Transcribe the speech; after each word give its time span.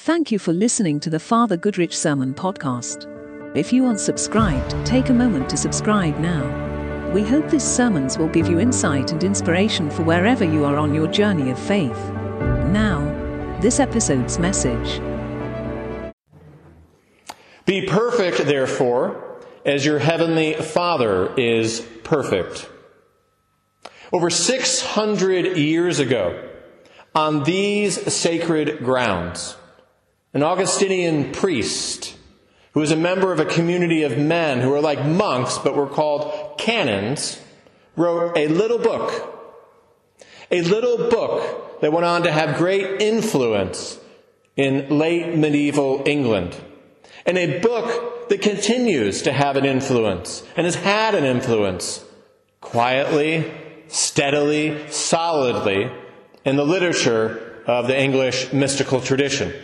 Thank 0.00 0.30
you 0.30 0.38
for 0.38 0.52
listening 0.52 1.00
to 1.00 1.08
the 1.08 1.18
Father 1.18 1.56
Goodrich 1.56 1.96
Sermon 1.96 2.34
Podcast. 2.34 3.06
If 3.56 3.72
you 3.72 3.86
aren't 3.86 3.98
subscribed, 3.98 4.76
take 4.84 5.08
a 5.08 5.14
moment 5.14 5.48
to 5.48 5.56
subscribe 5.56 6.18
now. 6.18 7.12
We 7.12 7.22
hope 7.22 7.48
these 7.48 7.64
sermons 7.64 8.18
will 8.18 8.28
give 8.28 8.46
you 8.46 8.60
insight 8.60 9.12
and 9.12 9.24
inspiration 9.24 9.90
for 9.90 10.02
wherever 10.02 10.44
you 10.44 10.66
are 10.66 10.76
on 10.76 10.94
your 10.94 11.06
journey 11.06 11.50
of 11.50 11.58
faith. 11.58 11.96
Now, 12.68 13.00
this 13.62 13.80
episode's 13.80 14.38
message. 14.38 15.00
Be 17.64 17.86
perfect, 17.86 18.44
therefore, 18.44 19.40
as 19.64 19.86
your 19.86 19.98
heavenly 19.98 20.52
Father 20.52 21.34
is 21.36 21.80
perfect. 22.04 22.68
Over 24.12 24.28
600 24.28 25.56
years 25.56 25.98
ago, 26.00 26.50
on 27.14 27.44
these 27.44 28.12
sacred 28.12 28.84
grounds, 28.84 29.56
an 30.36 30.42
Augustinian 30.42 31.32
priest 31.32 32.14
who 32.72 32.80
was 32.80 32.90
a 32.90 32.96
member 32.96 33.32
of 33.32 33.40
a 33.40 33.44
community 33.46 34.02
of 34.02 34.18
men 34.18 34.60
who 34.60 34.68
were 34.68 34.82
like 34.82 35.02
monks 35.02 35.56
but 35.56 35.74
were 35.74 35.86
called 35.86 36.58
canons, 36.58 37.40
wrote 37.96 38.36
a 38.36 38.46
little 38.46 38.76
book. 38.76 39.64
A 40.50 40.60
little 40.60 41.08
book 41.08 41.80
that 41.80 41.90
went 41.90 42.04
on 42.04 42.24
to 42.24 42.30
have 42.30 42.58
great 42.58 43.00
influence 43.00 43.98
in 44.56 44.98
late 44.98 45.34
medieval 45.34 46.02
England. 46.04 46.54
And 47.24 47.38
a 47.38 47.58
book 47.60 48.28
that 48.28 48.42
continues 48.42 49.22
to 49.22 49.32
have 49.32 49.56
an 49.56 49.64
influence 49.64 50.42
and 50.54 50.66
has 50.66 50.74
had 50.74 51.14
an 51.14 51.24
influence 51.24 52.04
quietly, 52.60 53.50
steadily, 53.88 54.86
solidly 54.90 55.90
in 56.44 56.56
the 56.56 56.66
literature 56.66 57.62
of 57.66 57.86
the 57.86 57.98
English 57.98 58.52
mystical 58.52 59.00
tradition. 59.00 59.54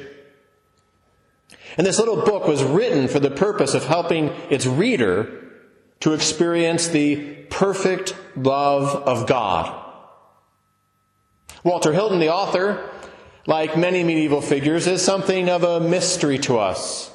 And 1.77 1.87
this 1.87 1.99
little 1.99 2.23
book 2.23 2.47
was 2.47 2.63
written 2.63 3.09
for 3.09 3.21
the 3.21 3.31
purpose 3.31 3.75
of 3.75 3.85
helping 3.85 4.29
its 4.51 4.67
reader 4.67 5.43
to 6.01 6.13
experience 6.13 6.89
the 6.89 7.17
perfect 7.49 8.17
love 8.37 8.89
of 8.89 9.27
God. 9.27 9.79
Walter 11.65 11.93
Hilton, 11.93 12.19
the 12.19 12.33
author, 12.33 12.91
like 13.47 13.77
many 13.77 14.03
medieval 14.03 14.41
figures, 14.41 14.87
is 14.87 15.03
something 15.03 15.49
of 15.49 15.63
a 15.63 15.81
mystery 15.81 16.39
to 16.39 16.59
us. 16.59 17.11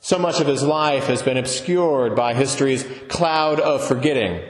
So 0.00 0.18
much 0.18 0.40
of 0.40 0.46
his 0.46 0.62
life 0.62 1.06
has 1.06 1.22
been 1.22 1.36
obscured 1.36 2.14
by 2.14 2.34
history's 2.34 2.86
cloud 3.08 3.58
of 3.58 3.84
forgetting. 3.84 4.40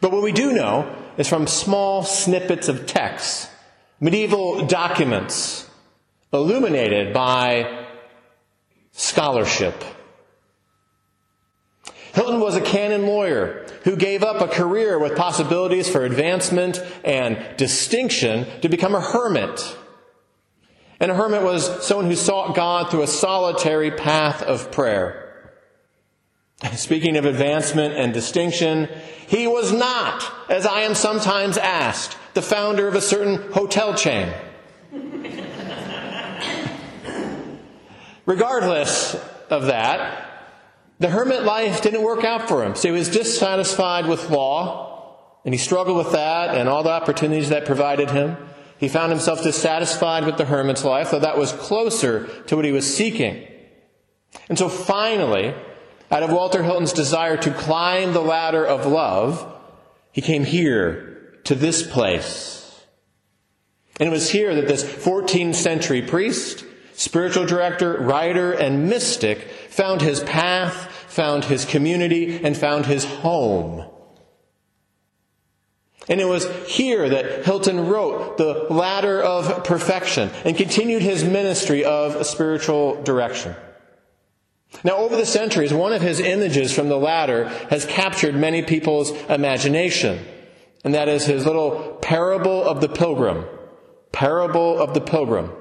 But 0.00 0.10
what 0.10 0.22
we 0.22 0.32
do 0.32 0.52
know 0.52 0.94
is 1.16 1.28
from 1.28 1.46
small 1.46 2.02
snippets 2.02 2.68
of 2.68 2.86
text, 2.86 3.48
medieval 4.00 4.66
documents, 4.66 5.70
illuminated 6.32 7.14
by 7.14 7.83
scholarship. 8.94 9.84
Hilton 12.14 12.40
was 12.40 12.54
a 12.54 12.60
canon 12.60 13.06
lawyer 13.06 13.66
who 13.82 13.96
gave 13.96 14.22
up 14.22 14.40
a 14.40 14.46
career 14.46 14.98
with 14.98 15.16
possibilities 15.16 15.88
for 15.88 16.04
advancement 16.04 16.80
and 17.04 17.56
distinction 17.56 18.46
to 18.60 18.68
become 18.68 18.94
a 18.94 19.00
hermit. 19.00 19.76
And 21.00 21.10
a 21.10 21.14
hermit 21.14 21.42
was 21.42 21.84
someone 21.84 22.06
who 22.06 22.14
sought 22.14 22.54
God 22.54 22.90
through 22.90 23.02
a 23.02 23.08
solitary 23.08 23.90
path 23.90 24.42
of 24.42 24.70
prayer. 24.70 25.52
Speaking 26.74 27.16
of 27.16 27.24
advancement 27.24 27.94
and 27.94 28.14
distinction, 28.14 28.88
he 29.26 29.48
was 29.48 29.72
not, 29.72 30.24
as 30.48 30.66
I 30.66 30.82
am 30.82 30.94
sometimes 30.94 31.58
asked, 31.58 32.16
the 32.34 32.42
founder 32.42 32.86
of 32.86 32.94
a 32.94 33.00
certain 33.00 33.52
hotel 33.52 33.94
chain. 33.94 34.32
Regardless 38.26 39.14
of 39.50 39.66
that, 39.66 40.30
the 40.98 41.08
hermit 41.08 41.42
life 41.42 41.82
didn't 41.82 42.02
work 42.02 42.24
out 42.24 42.48
for 42.48 42.64
him. 42.64 42.74
So 42.74 42.88
he 42.88 42.98
was 42.98 43.08
dissatisfied 43.08 44.06
with 44.06 44.30
law, 44.30 45.18
and 45.44 45.52
he 45.52 45.58
struggled 45.58 45.98
with 45.98 46.12
that 46.12 46.56
and 46.56 46.68
all 46.68 46.82
the 46.82 46.90
opportunities 46.90 47.50
that 47.50 47.66
provided 47.66 48.10
him. 48.10 48.36
He 48.78 48.88
found 48.88 49.10
himself 49.10 49.42
dissatisfied 49.42 50.24
with 50.24 50.36
the 50.36 50.46
hermit's 50.46 50.84
life, 50.84 51.10
though 51.10 51.18
that 51.18 51.38
was 51.38 51.52
closer 51.52 52.26
to 52.44 52.56
what 52.56 52.64
he 52.64 52.72
was 52.72 52.96
seeking. 52.96 53.46
And 54.48 54.58
so 54.58 54.68
finally, 54.68 55.54
out 56.10 56.22
of 56.22 56.30
Walter 56.30 56.62
Hilton's 56.62 56.92
desire 56.92 57.36
to 57.36 57.52
climb 57.52 58.12
the 58.12 58.20
ladder 58.20 58.64
of 58.64 58.86
love, 58.86 59.52
he 60.12 60.20
came 60.20 60.44
here 60.44 61.38
to 61.44 61.54
this 61.54 61.86
place. 61.86 62.84
And 64.00 64.08
it 64.08 64.12
was 64.12 64.30
here 64.30 64.54
that 64.54 64.68
this 64.68 64.82
14th 64.82 65.54
century 65.54 66.02
priest 66.02 66.64
spiritual 66.94 67.46
director, 67.46 67.98
writer, 68.00 68.52
and 68.52 68.88
mystic, 68.88 69.48
found 69.68 70.00
his 70.00 70.22
path, 70.24 70.90
found 71.08 71.44
his 71.44 71.64
community, 71.64 72.42
and 72.42 72.56
found 72.56 72.86
his 72.86 73.04
home. 73.04 73.88
And 76.08 76.20
it 76.20 76.26
was 76.26 76.46
here 76.66 77.08
that 77.08 77.44
Hilton 77.44 77.88
wrote 77.88 78.36
the 78.36 78.66
ladder 78.68 79.22
of 79.22 79.64
perfection 79.64 80.30
and 80.44 80.56
continued 80.56 81.02
his 81.02 81.24
ministry 81.24 81.84
of 81.84 82.26
spiritual 82.26 83.02
direction. 83.02 83.54
Now, 84.82 84.96
over 84.96 85.16
the 85.16 85.24
centuries, 85.24 85.72
one 85.72 85.92
of 85.92 86.02
his 86.02 86.20
images 86.20 86.74
from 86.74 86.88
the 86.88 86.98
ladder 86.98 87.48
has 87.70 87.86
captured 87.86 88.34
many 88.34 88.62
people's 88.62 89.12
imagination, 89.30 90.22
and 90.84 90.94
that 90.94 91.08
is 91.08 91.24
his 91.24 91.46
little 91.46 91.98
parable 92.02 92.62
of 92.64 92.80
the 92.80 92.88
pilgrim. 92.88 93.46
Parable 94.12 94.78
of 94.78 94.92
the 94.92 95.00
pilgrim. 95.00 95.52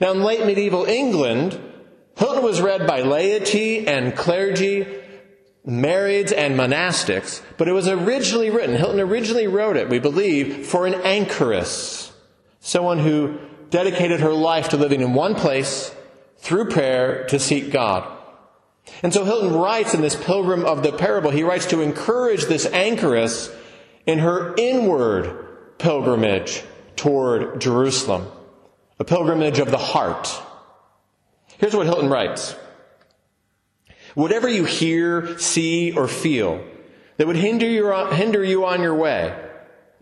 Now, 0.00 0.12
in 0.12 0.22
late 0.22 0.44
medieval 0.44 0.84
England, 0.84 1.58
Hilton 2.16 2.42
was 2.42 2.60
read 2.60 2.86
by 2.86 3.00
laity 3.00 3.86
and 3.88 4.14
clergy, 4.14 4.86
marrieds 5.66 6.34
and 6.36 6.54
monastics, 6.54 7.42
but 7.56 7.68
it 7.68 7.72
was 7.72 7.88
originally 7.88 8.50
written, 8.50 8.76
Hilton 8.76 9.00
originally 9.00 9.46
wrote 9.46 9.76
it, 9.76 9.88
we 9.88 9.98
believe, 9.98 10.66
for 10.66 10.86
an 10.86 10.94
anchoress, 11.02 12.12
someone 12.60 12.98
who 12.98 13.38
dedicated 13.70 14.20
her 14.20 14.32
life 14.32 14.68
to 14.70 14.76
living 14.76 15.00
in 15.00 15.14
one 15.14 15.34
place 15.34 15.94
through 16.38 16.66
prayer 16.66 17.24
to 17.28 17.38
seek 17.38 17.70
God. 17.70 18.06
And 19.02 19.14
so 19.14 19.24
Hilton 19.24 19.54
writes 19.54 19.94
in 19.94 20.00
this 20.00 20.16
Pilgrim 20.16 20.64
of 20.64 20.82
the 20.82 20.92
Parable, 20.92 21.30
he 21.30 21.42
writes 21.42 21.66
to 21.66 21.80
encourage 21.80 22.44
this 22.44 22.66
anchoress 22.66 23.50
in 24.06 24.18
her 24.18 24.54
inward 24.56 25.46
pilgrimage 25.78 26.64
toward 26.96 27.60
Jerusalem 27.60 28.30
a 29.00 29.04
pilgrimage 29.04 29.58
of 29.58 29.70
the 29.70 29.78
heart. 29.78 30.30
Here's 31.58 31.74
what 31.74 31.86
Hilton 31.86 32.10
writes. 32.10 32.54
Whatever 34.14 34.48
you 34.48 34.64
hear, 34.64 35.38
see, 35.38 35.92
or 35.92 36.06
feel 36.06 36.62
that 37.16 37.26
would 37.26 37.36
hinder 37.36 37.66
you, 37.66 37.90
hinder 38.12 38.44
you 38.44 38.66
on 38.66 38.82
your 38.82 38.94
way, 38.94 39.34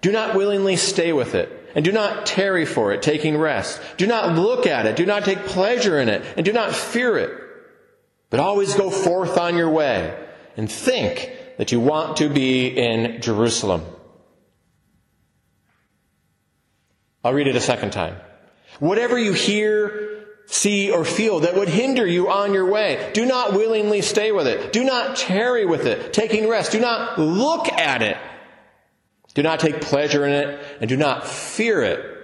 do 0.01 0.11
not 0.11 0.35
willingly 0.35 0.77
stay 0.77 1.13
with 1.13 1.35
it, 1.35 1.71
and 1.75 1.85
do 1.85 1.93
not 1.93 2.27
tarry 2.27 2.65
for 2.65 2.93
it, 2.93 3.03
taking 3.03 3.37
rest. 3.37 3.81
Do 3.97 4.07
not 4.07 4.35
look 4.35 4.67
at 4.67 4.87
it, 4.87 4.97
do 4.97 5.07
not 5.07 5.25
take 5.25 5.47
pleasure 5.47 6.01
in 6.01 6.09
it, 6.09 6.25
and 6.37 6.45
do 6.45 6.53
not 6.53 6.75
fear 6.75 7.17
it. 7.17 7.31
But 8.31 8.41
always 8.41 8.75
go 8.75 8.91
forth 8.91 9.39
on 9.39 9.57
your 9.57 9.71
way, 9.71 10.19
and 10.57 10.71
think 10.71 11.33
that 11.57 11.71
you 11.71 11.81
want 11.81 12.19
to 12.19 12.29
be 12.29 12.67
in 12.67 13.21
Jerusalem. 13.21 13.85
I'll 17.25 17.35
read 17.35 17.47
it 17.47 17.57
a 17.57 17.61
second 17.61 17.93
time. 17.93 18.17
Whatever 18.79 19.19
you 19.19 19.33
hear, 19.33 20.27
see, 20.47 20.91
or 20.91 21.05
feel 21.05 21.41
that 21.41 21.57
would 21.57 21.69
hinder 21.69 22.07
you 22.07 22.31
on 22.31 22.55
your 22.55 22.67
way, 22.67 23.11
do 23.13 23.27
not 23.27 23.53
willingly 23.53 24.03
stay 24.03 24.33
with 24.33 24.47
it. 24.47 24.73
Do 24.73 24.85
not 24.85 25.17
tarry 25.17 25.67
with 25.67 25.87
it, 25.87 26.13
taking 26.13 26.49
rest. 26.49 26.73
Do 26.73 26.81
not 26.81 27.19
look 27.19 27.69
at 27.69 28.03
it. 28.03 28.17
Do 29.35 29.43
not 29.43 29.61
take 29.61 29.81
pleasure 29.81 30.25
in 30.27 30.33
it, 30.33 30.79
and 30.81 30.89
do 30.89 30.97
not 30.97 31.27
fear 31.27 31.83
it. 31.83 32.15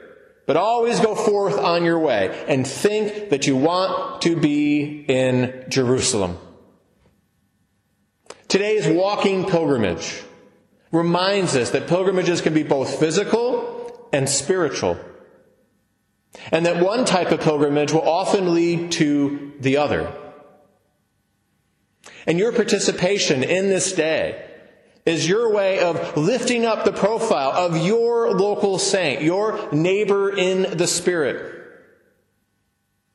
But 0.47 0.57
always 0.57 1.01
go 1.01 1.15
forth 1.15 1.59
on 1.59 1.85
your 1.85 1.99
way 1.99 2.45
and 2.49 2.67
think 2.67 3.31
that 3.31 3.47
you 3.47 3.57
want 3.57 4.23
to 4.23 4.37
be 4.37 5.05
in 5.09 5.65
Jerusalem. 5.69 6.39
Today's 8.49 8.87
walking 8.87 9.47
pilgrimage 9.47 10.23
reminds 10.93 11.57
us 11.57 11.71
that 11.71 11.89
pilgrimages 11.89 12.41
can 12.41 12.55
be 12.55 12.63
both 12.63 13.01
physical 13.01 14.09
and 14.13 14.29
spiritual. 14.29 14.99
And 16.51 16.67
that 16.67 16.83
one 16.83 17.05
type 17.05 17.31
of 17.31 17.41
pilgrimage 17.41 17.93
will 17.93 18.09
often 18.09 18.55
lead 18.55 18.93
to 18.93 19.53
the 19.61 19.77
other. 19.77 20.13
And 22.27 22.39
your 22.39 22.53
participation 22.53 23.43
in 23.43 23.69
this 23.69 23.93
day 23.93 24.51
is 25.07 25.29
your 25.29 25.53
way 25.53 25.81
of 25.81 26.17
lifting 26.17 26.65
up 26.65 26.85
the 26.85 26.93
profile 26.93 27.53
of 27.53 27.85
your 27.85 28.33
local 28.33 28.79
saint, 28.79 29.23
your 29.23 29.71
neighbor 29.73 30.35
in 30.35 30.77
the 30.77 30.87
Spirit. 30.87 31.53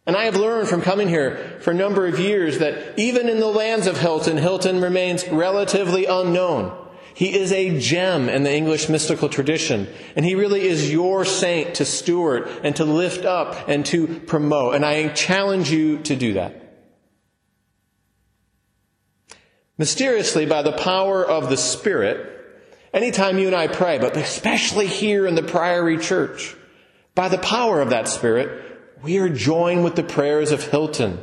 And 0.05 0.15
I 0.15 0.25
have 0.25 0.35
learned 0.35 0.67
from 0.67 0.81
coming 0.81 1.07
here 1.07 1.59
for 1.61 1.71
a 1.71 1.75
number 1.75 2.07
of 2.07 2.19
years 2.19 2.59
that 2.59 2.97
even 2.97 3.29
in 3.29 3.39
the 3.39 3.47
lands 3.47 3.85
of 3.85 3.99
Hilton, 3.99 4.37
Hilton 4.37 4.81
remains 4.81 5.27
relatively 5.27 6.05
unknown. 6.05 6.88
He 7.19 7.37
is 7.37 7.51
a 7.51 7.77
gem 7.77 8.29
in 8.29 8.43
the 8.43 8.55
English 8.55 8.87
mystical 8.87 9.27
tradition, 9.27 9.89
and 10.15 10.25
he 10.25 10.35
really 10.35 10.61
is 10.61 10.89
your 10.89 11.25
saint 11.25 11.75
to 11.75 11.83
steward 11.83 12.47
and 12.63 12.73
to 12.77 12.85
lift 12.85 13.25
up 13.25 13.67
and 13.67 13.85
to 13.87 14.21
promote. 14.21 14.75
And 14.75 14.85
I 14.85 15.09
challenge 15.09 15.69
you 15.69 15.97
to 16.03 16.15
do 16.15 16.35
that. 16.35 16.87
Mysteriously, 19.77 20.45
by 20.45 20.61
the 20.61 20.71
power 20.71 21.21
of 21.21 21.49
the 21.49 21.57
Spirit, 21.57 22.25
anytime 22.93 23.37
you 23.37 23.47
and 23.47 23.55
I 23.55 23.67
pray, 23.67 23.97
but 23.97 24.15
especially 24.15 24.87
here 24.87 25.27
in 25.27 25.35
the 25.35 25.43
Priory 25.43 25.97
Church, 25.97 26.55
by 27.15 27.27
the 27.27 27.37
power 27.39 27.81
of 27.81 27.89
that 27.89 28.07
Spirit, 28.07 28.79
we 29.03 29.17
are 29.17 29.27
joined 29.27 29.83
with 29.83 29.97
the 29.97 30.03
prayers 30.03 30.53
of 30.53 30.63
Hilton 30.63 31.19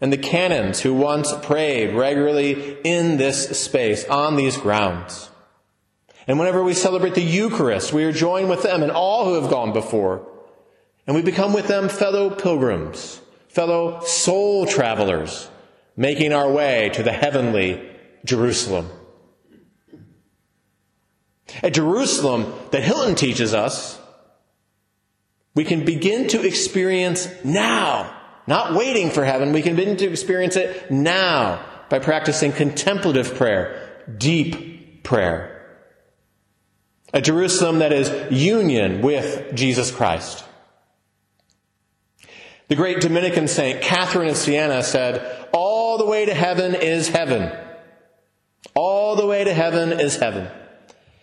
and 0.00 0.12
the 0.12 0.18
canons 0.18 0.80
who 0.80 0.92
once 0.92 1.32
prayed 1.42 1.94
regularly 1.94 2.78
in 2.82 3.16
this 3.16 3.56
space, 3.60 4.04
on 4.08 4.34
these 4.34 4.56
grounds. 4.56 5.30
And 6.26 6.38
whenever 6.38 6.62
we 6.62 6.74
celebrate 6.74 7.14
the 7.14 7.22
Eucharist, 7.22 7.92
we 7.92 8.04
are 8.04 8.12
joined 8.12 8.50
with 8.50 8.62
them 8.62 8.82
and 8.82 8.90
all 8.90 9.26
who 9.26 9.40
have 9.40 9.50
gone 9.50 9.72
before. 9.72 10.26
And 11.06 11.14
we 11.14 11.22
become 11.22 11.52
with 11.52 11.68
them 11.68 11.88
fellow 11.88 12.30
pilgrims, 12.30 13.20
fellow 13.48 14.00
soul 14.00 14.66
travelers, 14.66 15.48
making 15.96 16.32
our 16.32 16.50
way 16.50 16.90
to 16.94 17.02
the 17.02 17.12
heavenly 17.12 17.88
Jerusalem. 18.24 18.90
At 21.62 21.74
Jerusalem, 21.74 22.52
that 22.72 22.82
Hilton 22.82 23.14
teaches 23.14 23.54
us, 23.54 24.00
we 25.54 25.64
can 25.64 25.84
begin 25.84 26.28
to 26.28 26.44
experience 26.44 27.28
now 27.44 28.12
not 28.46 28.74
waiting 28.74 29.10
for 29.10 29.24
heaven. 29.24 29.52
We 29.52 29.62
can 29.62 29.76
begin 29.76 29.96
to 29.98 30.06
experience 30.06 30.56
it 30.56 30.90
now 30.90 31.64
by 31.88 31.98
practicing 31.98 32.52
contemplative 32.52 33.34
prayer, 33.34 34.04
deep 34.18 35.02
prayer. 35.02 35.55
A 37.12 37.20
Jerusalem 37.20 37.78
that 37.78 37.92
is 37.92 38.10
union 38.30 39.00
with 39.00 39.54
Jesus 39.54 39.90
Christ. 39.90 40.44
The 42.68 42.76
great 42.76 43.00
Dominican 43.00 43.46
saint 43.48 43.80
Catherine 43.80 44.28
of 44.28 44.36
Siena 44.36 44.82
said, 44.82 45.48
All 45.52 45.98
the 45.98 46.06
way 46.06 46.26
to 46.26 46.34
heaven 46.34 46.74
is 46.74 47.08
heaven. 47.08 47.52
All 48.74 49.16
the 49.16 49.26
way 49.26 49.44
to 49.44 49.54
heaven 49.54 50.00
is 50.00 50.16
heaven. 50.16 50.48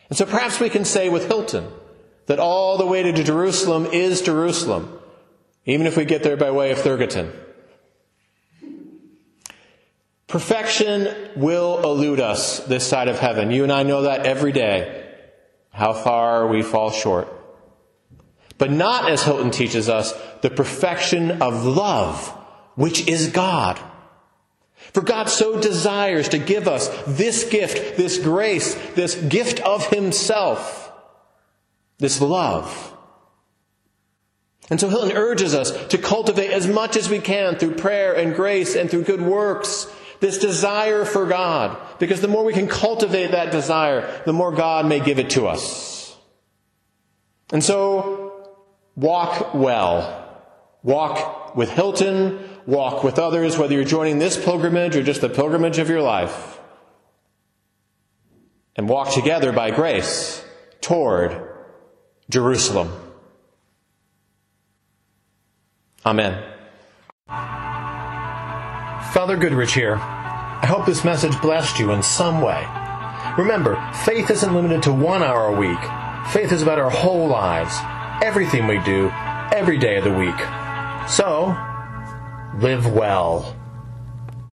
And 0.10 0.18
so 0.18 0.26
perhaps 0.26 0.60
we 0.60 0.70
can 0.70 0.86
say 0.86 1.10
with 1.10 1.28
Hilton 1.28 1.68
that 2.28 2.40
all 2.40 2.78
the 2.78 2.86
way 2.86 3.04
to 3.04 3.24
Jerusalem 3.24 3.88
is 3.88 4.22
Jerusalem 4.22 5.00
even 5.66 5.88
if 5.88 5.98
we 5.98 6.06
get 6.06 6.24
there 6.24 6.38
by 6.38 6.52
way 6.52 6.72
of 6.72 6.80
Thurgarton. 6.80 7.32
Perfection 10.28 11.32
will 11.36 11.82
elude 11.84 12.20
us 12.20 12.60
this 12.62 12.88
side 12.88 13.08
of 13.08 13.20
heaven. 13.20 13.52
You 13.52 13.64
and 13.64 13.72
I 13.72 13.84
know 13.84 14.04
that 14.04 14.26
every 14.26 14.52
day, 14.52 15.03
how 15.74 15.92
far 15.92 16.48
we 16.48 16.62
fall 16.62 16.92
short. 16.92 17.28
But 18.58 18.72
not, 18.72 19.10
as 19.10 19.24
Hilton 19.24 19.52
teaches 19.52 19.90
us, 19.90 20.14
the 20.42 20.50
perfection 20.50 21.42
of 21.42 21.66
love, 21.66 22.30
which 22.76 23.08
is 23.08 23.28
God. 23.28 23.80
For 24.94 25.02
God 25.02 25.28
so 25.28 25.60
desires 25.60 26.30
to 26.30 26.38
give 26.38 26.68
us 26.68 26.88
this 27.08 27.44
gift, 27.50 27.98
this 27.98 28.20
grace, 28.20 28.76
this 28.94 29.16
gift 29.16 29.60
of 29.62 29.88
Himself, 29.88 30.92
this 31.98 32.22
love. 32.22 32.96
And 34.70 34.80
so 34.80 34.90
Hilton 34.90 35.18
urges 35.18 35.56
us 35.56 35.88
to 35.88 35.98
cultivate 35.98 36.52
as 36.52 36.68
much 36.68 36.96
as 36.96 37.10
we 37.10 37.20
can 37.20 37.56
through 37.56 37.76
prayer 37.76 38.14
and 38.14 38.36
grace 38.36 38.76
and 38.76 38.90
through 38.90 39.04
good 39.04 39.22
works 39.22 39.88
this 40.24 40.38
desire 40.38 41.04
for 41.04 41.26
God. 41.26 41.78
Because 42.00 42.22
the 42.22 42.30
more 42.30 42.46
we 42.46 42.54
can 42.54 42.68
cultivate 42.68 43.32
that 43.32 43.52
desire, 43.52 44.22
the 44.26 44.32
more 44.32 44.54
God 44.54 44.88
may 44.88 45.02
give 45.02 45.20
it 45.20 45.32
to 45.32 45.48
us. 45.48 46.16
And 47.52 47.62
so, 47.62 48.50
walk 48.96 49.54
well. 49.54 50.22
Walk 50.82 51.56
with 51.58 51.70
Hilton, 51.70 52.40
walk 52.66 53.04
with 53.04 53.20
others, 53.20 53.58
whether 53.58 53.74
you're 53.74 53.84
joining 53.84 54.18
this 54.18 54.42
pilgrimage 54.42 54.96
or 54.96 55.04
just 55.04 55.20
the 55.20 55.30
pilgrimage 55.30 55.78
of 55.78 55.90
your 55.90 56.02
life. 56.02 56.58
And 58.78 58.88
walk 58.88 59.12
together 59.12 59.52
by 59.52 59.72
grace 59.72 60.44
toward 60.80 61.50
Jerusalem. 62.30 62.92
Amen. 66.06 66.53
Father 69.14 69.38
Goodrich 69.38 69.76
here. 69.76 69.98
I 69.98 70.66
hope 70.66 70.88
this 70.88 71.04
message 71.04 71.40
blessed 71.40 71.78
you 71.78 71.92
in 71.92 72.02
some 72.02 72.42
way. 72.42 72.66
Remember, 73.38 73.76
faith 74.06 74.32
isn't 74.32 74.56
limited 74.56 74.82
to 74.84 74.92
one 74.92 75.22
hour 75.22 75.54
a 75.54 75.56
week. 75.56 75.78
Faith 76.32 76.52
is 76.52 76.64
about 76.64 76.80
our 76.80 76.90
whole 76.90 77.28
lives, 77.28 77.76
everything 78.24 78.66
we 78.66 78.80
do, 78.80 79.12
every 79.54 79.78
day 79.78 79.98
of 79.98 80.04
the 80.04 80.12
week. 80.12 80.40
So, 81.08 81.56
live 82.58 82.92
well. 82.92 83.56